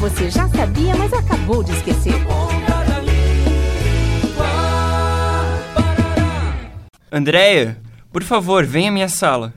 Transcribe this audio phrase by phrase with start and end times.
[0.00, 2.14] você já sabia, mas acabou de esquecer.
[7.12, 7.78] Andréia,
[8.10, 9.52] por favor, venha à minha sala.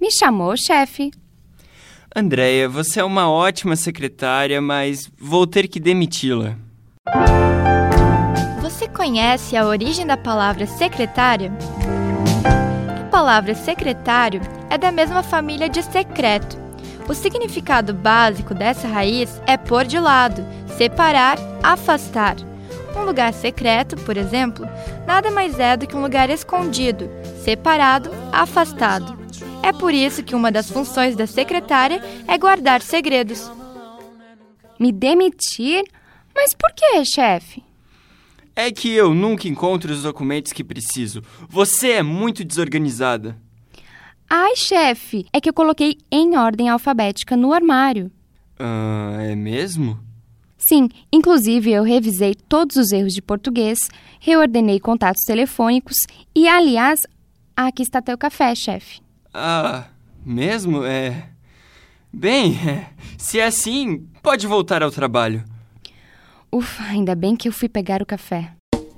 [0.00, 1.10] Me chamou, chefe.
[2.14, 6.56] Andréia, você é uma ótima secretária, mas vou ter que demiti-la.
[8.60, 11.52] Você conhece a origem da palavra secretária?
[13.00, 16.61] A palavra secretário é da mesma família de secreto.
[17.08, 20.44] O significado básico dessa raiz é pôr de lado,
[20.76, 22.36] separar, afastar.
[22.96, 24.66] Um lugar secreto, por exemplo,
[25.06, 27.10] nada mais é do que um lugar escondido,
[27.42, 29.18] separado, afastado.
[29.62, 33.50] É por isso que uma das funções da secretária é guardar segredos.
[34.78, 35.84] Me demitir?
[36.34, 37.62] Mas por que, chefe?
[38.54, 41.22] É que eu nunca encontro os documentos que preciso.
[41.48, 43.36] Você é muito desorganizada.
[44.34, 48.10] Ai, chefe, é que eu coloquei em ordem alfabética no armário.
[48.58, 50.00] Ah, é mesmo?
[50.56, 53.78] Sim, inclusive eu revisei todos os erros de português,
[54.18, 55.98] reordenei contatos telefônicos
[56.34, 57.00] e, aliás,
[57.54, 59.02] aqui está teu café, chefe.
[59.34, 59.88] Ah,
[60.24, 60.82] mesmo?
[60.82, 61.28] É.
[62.10, 65.44] Bem, é, se é assim, pode voltar ao trabalho.
[66.50, 68.54] Ufa, ainda bem que eu fui pegar o café.